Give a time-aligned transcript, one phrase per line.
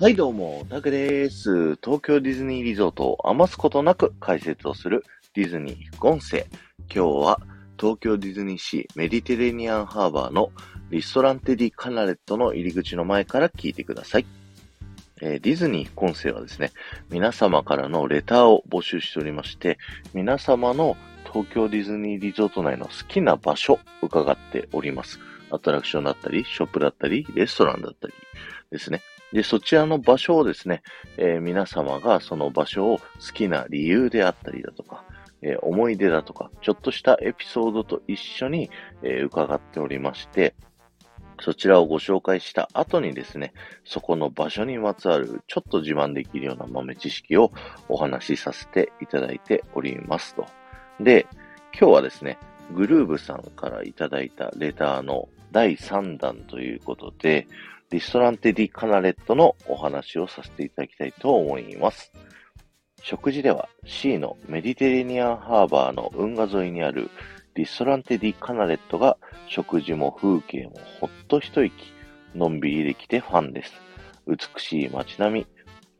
[0.00, 1.76] はい、どうも、タクです。
[1.76, 6.46] 東京ディズニーリゾートを余すことなく解説をするディズニー副音声。
[6.92, 7.40] 今日は
[7.78, 10.50] 東京ディズニーシーメディテレニアンハーバーの
[10.90, 14.26] リストランテディカナレットの入り口の前から聞いてください。
[15.22, 16.72] えーディズニー副音声はですね、
[17.08, 19.78] 皆様からのレターを募集しておりまして、
[20.12, 20.96] 皆様の
[21.32, 25.20] 東京ディズニーリゾート内の好きな場所伺っております。
[25.52, 28.14] アトラクションだったり、ショップだったり、レストランだったり
[28.72, 29.00] ですね。
[29.34, 30.82] で、そちらの場所をですね、
[31.16, 35.04] えー皆様がその場所を好きな理由であったりだとか、
[35.42, 38.70] えー思い出だとか、ちょっとしたエピソードと一緒に、
[39.02, 40.54] えー伺っておりまして、
[41.40, 43.52] そちらをご紹介した後にですね、
[43.84, 47.50] そこの場所にまつわるちょっと自慢できるような豆知識を
[47.88, 50.46] お話しさせていただいておりますと。
[51.00, 51.26] で、
[51.76, 52.38] 今日はですね、
[52.72, 57.48] グルーブさんからいただいたレターの第3弾ということで、
[57.94, 62.10] リストランテディカナレットのお話をさせていただきたいと思います。
[63.00, 67.08] 食事では C のメディテレニアンハーバーの運河沿いにある
[67.54, 71.72] リストランテディカナレットが食事も風景もほっと一息、
[72.34, 73.72] のんびりできてファンです。
[74.26, 75.46] 美しい街並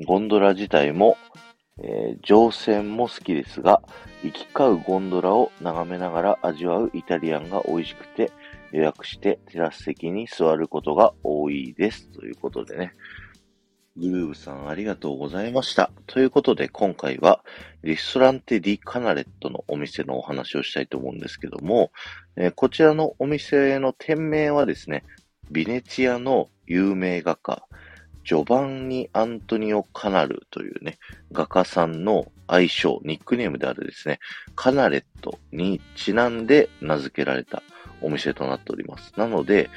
[0.00, 1.16] み、ゴンドラ自体も、
[1.80, 3.80] えー乗船も好きですが、
[4.24, 8.32] 行き交うゴンドラを眺めながら味わうイタリアンが美味しくて、
[8.74, 12.08] 予約してテラス席に座ることが多いです。
[12.08, 12.92] ということでね。
[13.96, 15.92] グルーブさんありがとうございました。
[16.08, 17.44] ということで今回は
[17.84, 21.92] リストランテディカナレットのお店のお話をしたいと思うんですけども、
[22.34, 25.04] えーこちらのお店の店名はですね、
[25.52, 27.62] ビネチアの有名画家、
[28.24, 30.98] ジョバンニ・アントニオ・カナルというね、
[31.32, 34.18] 画家さんの愛称、ニックネームであるですね、
[34.56, 37.62] カナレットにちなんで名付けられた
[38.00, 39.12] お店となっております。
[39.16, 39.68] なので、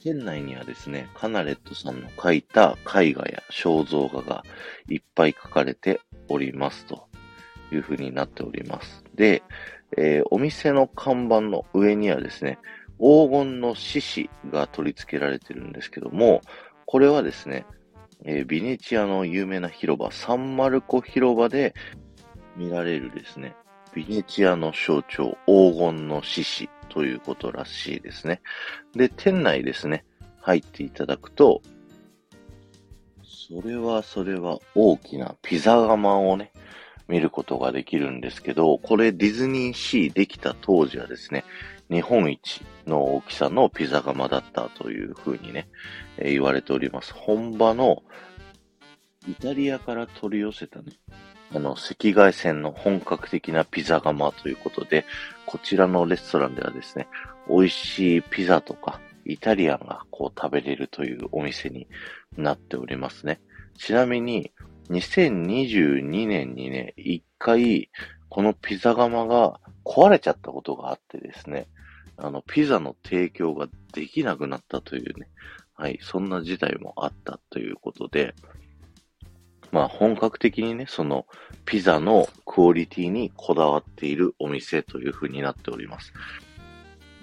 [0.00, 4.44] 店内にはですね、カナレットさんの描いた絵画や肖像画が
[4.88, 7.08] いっぱい描かれておりますと
[7.72, 9.04] いう風になっております。
[9.14, 9.42] で、
[9.96, 12.58] えーお店の看板の上にはですね、
[12.98, 16.42] 黄金の獅子が取り付けられてるんですけども、
[16.90, 17.66] これはですね、
[18.24, 21.74] えービネチアの有名な広場、サンマルコ広場で
[22.56, 23.54] 見られるですね、
[23.94, 28.40] ビネチアの象徴、黄金の獅子ということらしいですね。
[28.94, 30.06] で、店内ですね、
[30.40, 31.60] 入っていただくと、
[33.22, 36.52] それはそれは大きなピザ窯をね、
[37.06, 41.44] 見ることができるんですけど、これディズニーシーできた当時はですね、
[41.90, 45.68] 日本一の大きさのピザ窯だったというふうにね、
[46.18, 47.14] え言われております。
[47.14, 48.02] 本場の
[49.28, 50.92] イタリアから取り寄せたね、
[51.54, 55.04] あの、赤外線の本格的なピザ窯ということで、
[55.46, 57.08] こちらのレストランではですね、
[57.48, 61.86] 美味しいピザとか、イタリアンがこう食べれるというお店に
[62.36, 63.40] なっておりますね。
[63.78, 64.52] ちなみに、
[64.90, 67.90] 2022年にね、一回、
[68.28, 71.66] このピザ窯が壊れちゃったことがあってですね、
[72.18, 75.28] あの、ピザの提供ができなくなったというね、
[75.74, 78.34] はい、そんな事態もあったということで、
[79.70, 81.26] まあ本格的にね、その
[81.64, 86.12] ピザのクオリティにこだわっているお店という風になっております。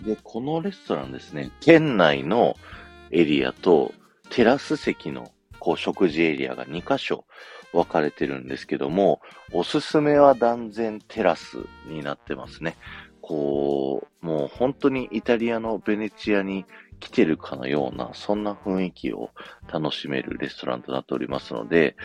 [0.03, 2.55] で、このレストランですね、店内の
[3.11, 3.93] エリアと
[4.29, 7.25] テラス席のこう食事エリアが2箇所
[7.75, 9.21] 分かれてるんですけども、
[9.51, 12.77] おすすめは断然テラスになってますね。
[13.21, 16.65] こう、もう本当にイタリアのベネチアに
[16.99, 19.31] 来てるかのような、そんな雰囲気を
[19.71, 21.95] 楽しめるレストランとなっておりますので、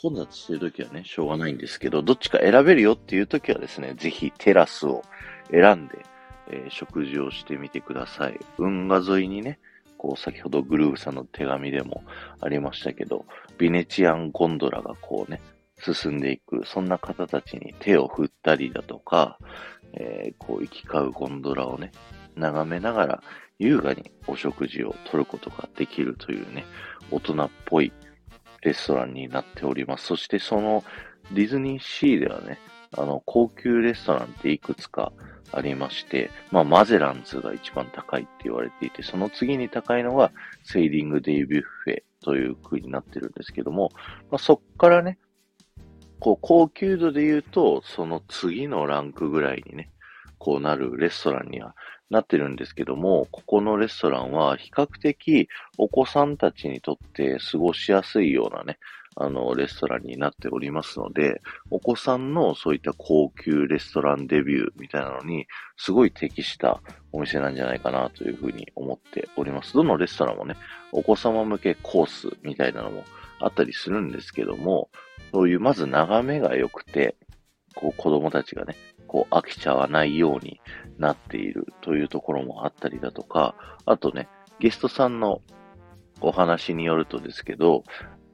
[0.00, 5.02] 混雑してるときはね、しょうがないんですけど、どっちか選べるよっていうときはですね、ぜひテラスを
[5.50, 5.98] 選んで、
[6.50, 8.38] えー食事をしてみてください。
[8.58, 9.58] 運河沿いにね、
[9.98, 12.04] こう先ほどグルーブさんの手紙でも
[12.40, 13.26] ありましたけど、
[13.58, 15.42] ビネチアンゴンドラがこうね、
[15.80, 19.38] 進んでいく、そんな方たちに手を振ったりだとか、
[19.92, 21.92] えーこう行き交うゴンドラをね、
[22.36, 23.22] 眺めながら
[23.58, 26.64] 優雅にお食事をとることができるというね、
[27.10, 27.92] 大人っぽい
[28.62, 30.06] レストランになっております。
[30.06, 30.84] そしてその
[31.32, 32.58] ディズニーシーではね、
[32.96, 35.12] あの、高級レストランっていくつか
[35.52, 40.30] ありまして、まあ、マゼランズが一番高いって言われていて、その次に高いのが
[40.62, 43.90] セーリングデイビュッフェという風になってるんですけども、
[44.30, 45.18] まあ、そっからね、
[46.20, 49.90] こう、高級度で言うと、その次のランクぐらいにね、
[50.38, 51.74] こうなるレストランには
[52.10, 58.78] なってるんですけども、ここのレストランは比較的お子さんたちにとって過ごしやすいようなね、
[59.20, 66.80] あの、レストランになっておりますので、お子さんのそういった高級レストランデビューみたいなのに、すごい適した
[67.12, 69.74] お店なんじゃないかなというふうに思っております。
[69.74, 70.56] どのレストランもね、
[70.92, 73.04] お子様向けコースみたいなのも
[73.40, 74.88] あったりするんですけども、
[75.32, 77.16] そういうまず眺めが良くて、
[77.74, 78.76] こう子供たちがね、
[79.08, 80.60] こう飽きちゃわないように
[80.98, 83.54] なっているというところもあったりだとか、
[83.84, 84.28] あとね、
[84.60, 85.40] ゲストさんの
[86.20, 87.84] お話によるとですけど、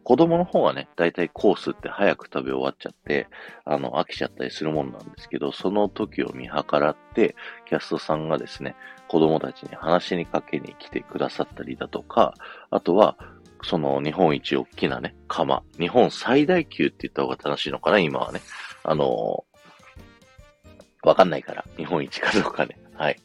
[0.05, 3.27] 子供の方はね、だいたいコースって早く食べ終わっちゃって、
[3.65, 7.35] あの、飽きちゃったりするもんなんですけど、その時を見計らって、
[7.67, 8.77] キャストさんがですね、
[9.09, 12.35] 子供たちに話しにかけに来てくださったりだとか、
[12.71, 13.17] あとは、
[13.62, 15.62] その日本一大きなね、釜。
[15.79, 18.41] 日本最大級って言った方が正しいのかな、今はね。
[18.83, 22.79] あのー、わかんないから、日本一かどうかね。
[22.95, 23.17] はい。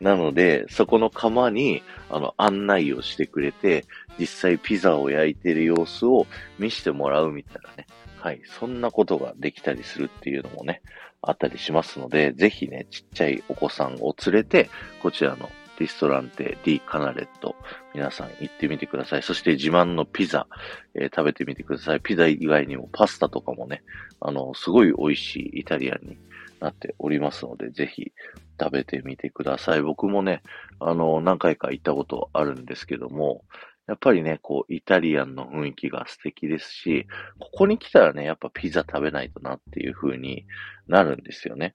[0.00, 3.84] なので、そこの釜に、あの、案内をしてくれて、
[4.18, 6.26] 実際ピザを焼いてる様子を
[6.58, 7.86] 見せてもらうみたいなね。
[8.18, 8.40] はい。
[8.44, 10.82] そんなことができたりするっていうのもね、
[11.22, 14.70] あったりしますので、ぜひね、ちっちゃいお子さんを連れて、
[15.02, 17.56] こちらのリストランテ・ディ・カナレット、
[17.94, 19.22] 皆さん行ってみてください。
[19.22, 20.46] そして自慢のピザ、
[20.94, 22.00] えー、食べてみてください。
[22.00, 23.82] ピザ以外にもパスタとかもね、
[24.20, 26.18] あの、すごい美味しいイタリアンに
[26.60, 28.12] なっておりますので、ぜひ
[28.60, 29.82] 食べてみてください。
[29.82, 30.42] 僕もね、
[30.78, 33.44] あの、何回か行ったことあるんですけども、
[33.88, 37.06] やっぱりね、こう、イタリアンの雰囲気が素敵ですし、
[37.40, 40.46] ここに来たらね、やっぱピザ食べないとなっていう風に
[40.86, 41.74] なるんですよね。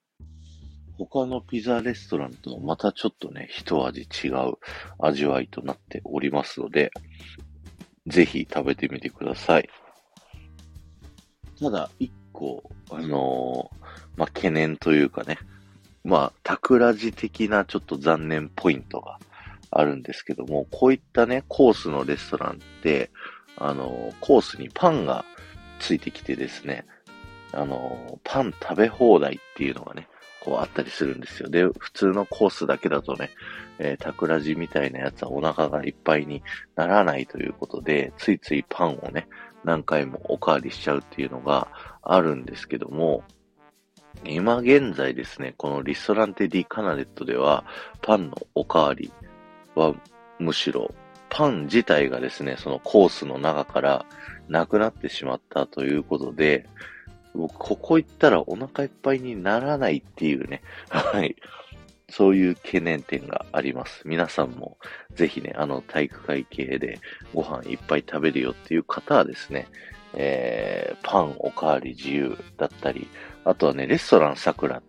[0.98, 4.54] 他のピザレストランとまたちょっとね、一味違う
[4.98, 6.92] 味わいとなっておりますので、
[8.08, 9.70] ぜひ食べてみてください。
[11.60, 13.85] ただ、一個、あのー、
[14.18, 15.38] まあ、懸念というかね、
[16.04, 19.20] まあ、タクラジ的なちょっと残念ポイントが
[19.72, 23.10] あるんですけども、こういったね、コースのレストランって、
[23.58, 25.26] あの、コースにパンが
[25.80, 26.86] ついてきてですね、
[27.52, 30.08] あの、パン食べ放題っていうのがね、
[30.42, 31.50] こうあったりするんですよ。
[31.50, 33.32] で、普通のコースだけだとね、
[33.80, 36.44] えー、タクラジみたいなやつはお腹がいっぱいに
[36.76, 39.28] ならないということで、ついついパンをね、
[39.64, 41.68] 何回もおかわりしちゃうっていうのが
[42.04, 43.24] あるんですけども、
[44.24, 47.66] 今現在ですね、このリストランテディカナレットでは、
[48.02, 49.12] パンのおかわり
[49.76, 49.94] は
[50.40, 50.94] むしろ、
[51.30, 54.06] パン自体がですね、そのコースの中から
[54.48, 56.68] なくなってしまったということで、
[57.34, 61.36] 僕、ここ行ったらお腹いっぱいにならないっていうね、はい。
[62.10, 64.04] そういう懸念点があります。
[64.06, 64.78] 皆さんも
[65.16, 67.00] ぜひね、あの体育会系で
[67.34, 69.68] ご飯いっぱい食べるよっていう方はですね、
[70.14, 73.08] えー、パンおかわり自由だったり、
[73.46, 74.84] あとはね、レストラン桜っ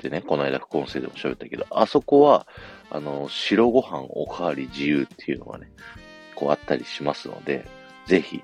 [0.00, 2.46] てね、この間副音声でも喋ったけど、あそこは、
[2.90, 5.70] あの、白ご飯おかわり自由っていうのがね、
[6.34, 7.66] こうあったりしますので、
[8.06, 8.42] ぜひ、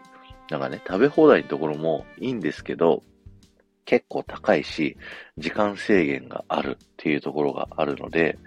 [0.51, 3.03] なんかね、食べ放題のところもいいんですけど、
[3.87, 4.97] 結構高いし、
[5.39, 8.39] 時間制限があるっていうところがあるので、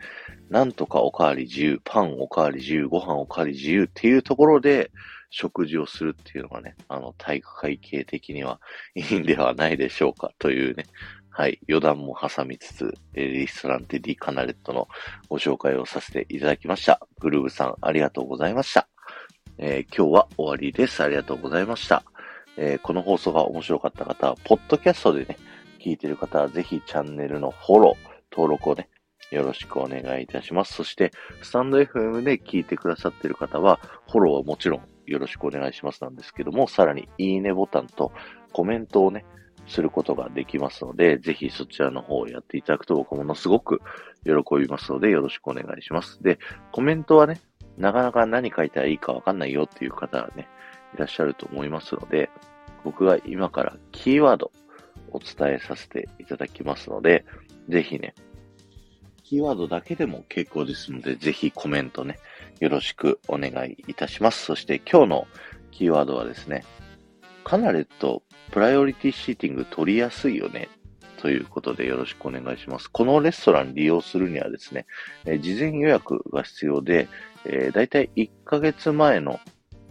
[0.49, 4.91] なんとかおかわり自由、パンおかわり自由、ご飯おかわり自由っていうところで、
[5.29, 8.59] 食事をするっていうのがね、あの、体育会系的には
[8.95, 10.85] いいんではないでしょうかというね、
[11.29, 14.87] はい、余談も挟みつつ、リストランテディカナレットの
[15.29, 17.05] ご紹介をさせていただきました。
[17.19, 18.87] グルーブさん、ありがとうございました。
[19.57, 21.03] えー、今日は終わりです。
[21.03, 22.03] ありがとうございました。
[22.57, 25.37] えー、この放送が面白かった方は、ポッドキャストでね、
[25.79, 28.89] 聞いてる方は、ぜひチャンネルのフォロー、登録をね、
[29.31, 30.73] よろしくお願いいたします。
[30.73, 31.11] そして、
[31.41, 38.11] スタンド FM で聞いてくださっている方は、フォローはもちろんよろしくお願いしますなんですけども、さらに、いいねボタンと
[38.53, 39.25] コメントをね、
[39.67, 43.81] することができますので、ぜひそちらの方をやっていただくと僕ものすごく
[44.23, 46.21] 喜びますので、よろしくお願いします。
[46.23, 46.39] で、
[46.71, 47.41] コメントはね、
[47.77, 50.47] なかなか何書いたらいいかわかんないよっていう方はね、
[50.95, 52.29] いらっしゃると思いますので、
[52.83, 54.51] 僕が今からキーワード
[55.11, 57.25] お伝えさせていただきますので、
[57.69, 58.15] ぜひね、
[59.27, 62.17] キーワードだけでも結構ですので、ぜひコメントね、
[62.61, 64.45] よろしくお願いいたします。
[64.45, 65.27] そして今日の
[65.71, 66.63] キーワードはですね、
[67.43, 70.69] カナレットプライオリティシーティング取りやすいよね
[71.17, 72.89] ということでよろしくお願いします。
[72.89, 74.85] このレストラン利用するにはですね、
[75.25, 77.09] え事前予約が必要で、
[77.43, 79.41] えー、だいたい1ヶ月前の、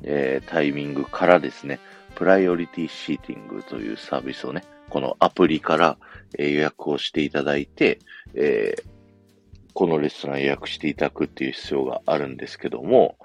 [0.03, 1.79] えー、タイミングからですね、
[2.15, 5.99] プライオリティシーティングというサービスをね、このアプリから、
[6.39, 7.99] え予約をしていただいて、
[8.35, 8.96] えー、
[9.77, 13.19] このレストラン予約していただくっていう必要があるんですけども、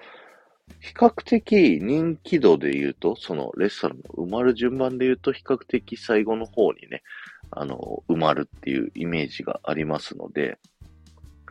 [0.81, 7.03] 比較的人気度で言うと、そのレストランの埋まる順番で言うと、比較的最後の方にね、
[7.51, 10.57] あの、埋まるっていうイメージがありますので、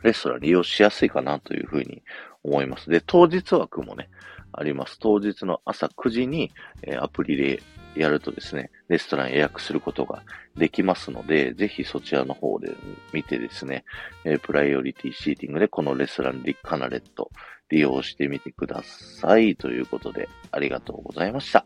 [0.03, 2.03] レストラン利用しやすいかなというふうに
[2.43, 2.89] 思います。
[2.89, 4.09] で、当日枠もね、
[4.53, 4.99] あります。
[4.99, 6.51] 当日の朝9時に、
[6.83, 7.61] えー、アプリで
[7.95, 10.23] やるとですね、レストラン予約することが
[10.55, 12.71] できますので、ぜひそちらの方で
[13.13, 13.85] 見てですね、
[14.25, 17.31] えー、プライオリティシーティングでこのレストランリカナレット
[17.69, 19.55] 利用してみてください。
[19.55, 21.65] ということで、ありがとうございました。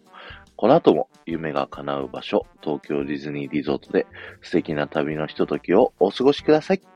[0.56, 4.08] この後も夢が叶う場所、東京ディズニーリゾートで
[4.42, 6.95] 素敵な旅のひとときをお過ごしください。